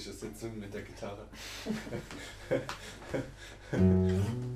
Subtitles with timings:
[0.00, 1.26] akustische Sitzung mit der Gitarre.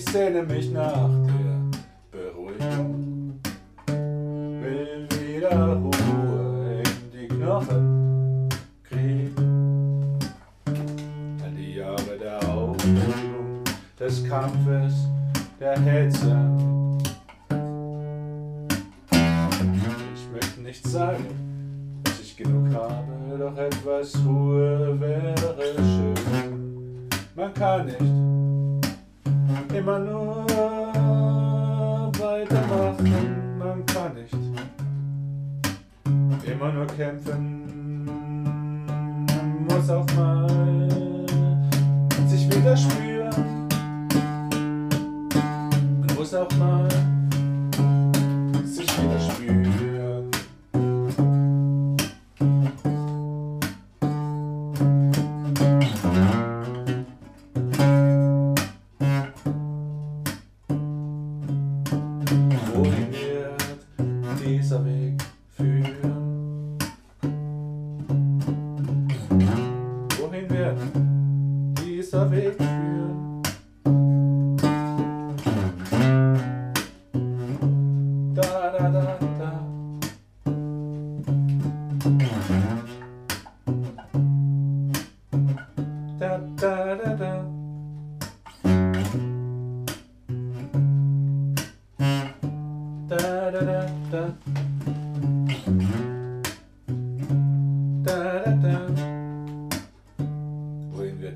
[0.00, 1.60] ich sehne mich nach der
[2.10, 3.38] Beruhigung,
[3.86, 8.48] will wieder Ruhe in die Knochen
[8.82, 10.18] kriegen.
[11.44, 13.62] All die Jahre der Aufregung,
[13.98, 15.06] des Kampfes,
[15.60, 16.34] der Hetze.
[20.14, 21.26] Ich möchte nicht sagen,
[22.04, 27.08] dass ich genug habe, doch etwas Ruhe wäre schön.
[27.34, 28.29] Man kann nicht
[29.74, 30.46] immer nur
[32.18, 34.34] weitermachen, man kann nicht
[36.46, 38.04] immer nur kämpfen,
[39.26, 40.48] man muss auch mal
[42.26, 43.68] sich wieder spüren,
[46.00, 46.88] man muss auch mal
[48.64, 49.79] sich wieder spüren.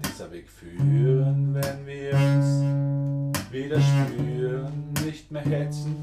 [0.09, 2.63] Dieser Weg führen, wenn wir uns
[3.51, 4.93] wieder spüren?
[5.05, 5.97] Nicht mehr hetzen,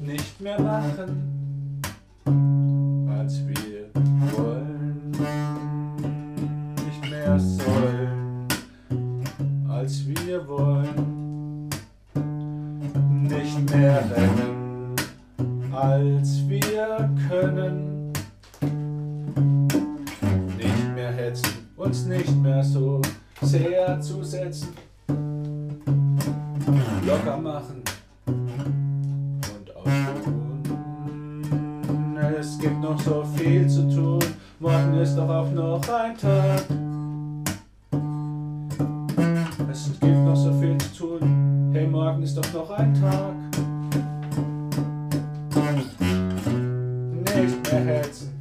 [0.00, 1.80] nicht mehr machen,
[3.08, 3.90] als wir
[4.36, 5.10] wollen.
[6.84, 8.46] Nicht mehr sollen,
[9.68, 11.68] als wir wollen.
[13.22, 14.94] Nicht mehr rennen,
[15.72, 18.12] als wir können.
[20.56, 23.00] Nicht mehr hetzen, uns nicht mehr so
[23.42, 24.68] sehr zu setzen.
[27.06, 27.82] Locker machen
[29.54, 30.62] und ausruhen.
[32.38, 34.18] Es gibt noch so viel zu tun,
[34.58, 36.62] morgen ist doch auch noch ein Tag.
[39.70, 43.34] Es gibt noch so viel zu tun, hey, morgen ist doch noch ein Tag.
[47.36, 48.36] Nicht mehr hetzen.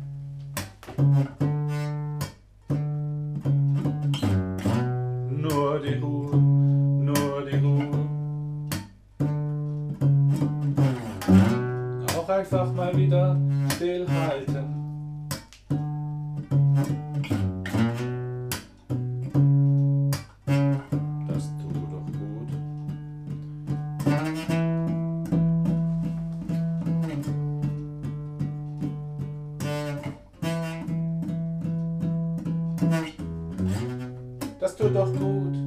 [34.59, 35.64] Das tut doch gut.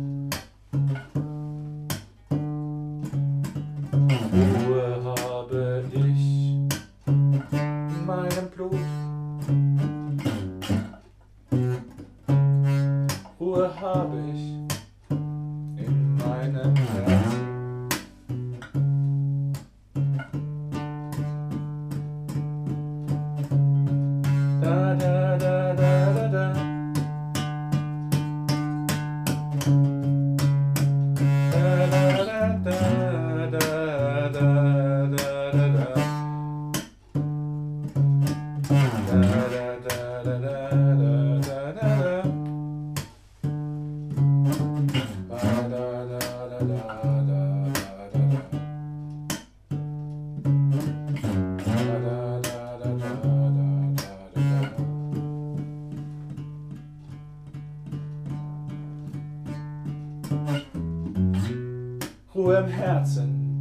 [62.59, 63.57] Im Herzen.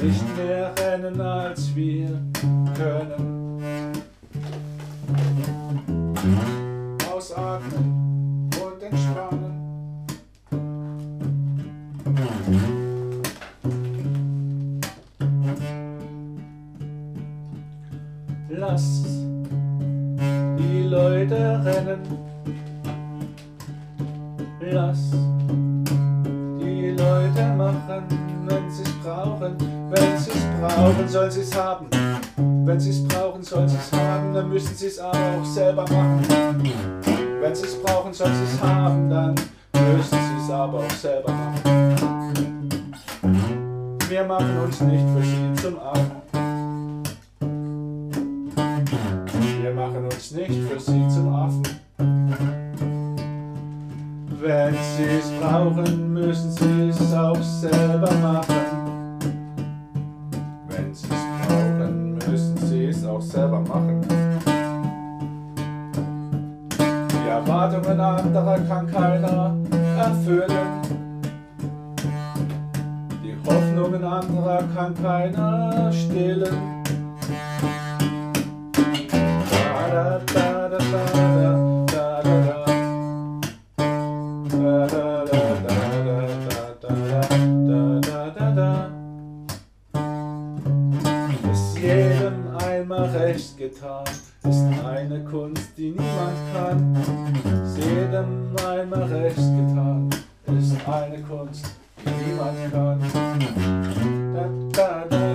[0.00, 2.22] Nicht mehr rennen, als wir
[2.76, 3.92] können.
[7.12, 8.48] Ausatmen.
[8.54, 9.42] Sonnenstrahlen.
[9.42, 9.51] Lass
[24.72, 25.10] Lass
[26.58, 28.04] die Leute machen,
[28.46, 29.54] wenn sie es brauchen.
[29.90, 31.88] Wenn sie es brauchen, sollen sie es haben.
[32.64, 35.82] Wenn sie es brauchen, sollen sie es haben, dann müssen sie es aber auch selber
[35.82, 36.22] machen.
[37.42, 39.34] Wenn sie es brauchen, sollen sie es haben, dann
[39.74, 42.80] müssen sie es aber auch selber machen.
[44.08, 46.22] Wir machen uns nicht sie zum Affen.
[49.60, 51.62] Wir machen uns nicht für sie zum Affen.
[54.44, 58.56] Wenn sie es brauchen, müssen sie es auch selber machen.
[60.66, 64.00] Wenn sie es brauchen, müssen sie es auch selber machen.
[67.12, 69.54] Die Erwartungen anderer kann keiner
[69.96, 70.50] erfüllen.
[73.22, 76.71] Die Hoffnungen anderer kann keiner stillen.
[92.82, 94.04] Einmal recht getan,
[94.42, 96.96] ist eine Kunst, die niemand kann.
[97.64, 100.10] Ist jedem einmal recht getan,
[100.46, 101.64] ist eine Kunst,
[102.04, 103.00] die niemand kann.
[104.34, 105.31] Da, da, da.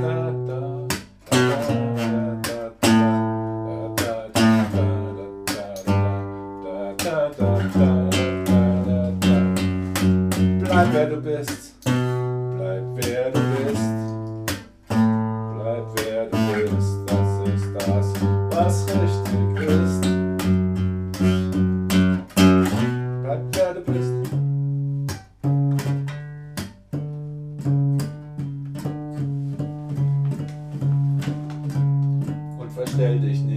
[32.98, 33.57] stell dich nicht.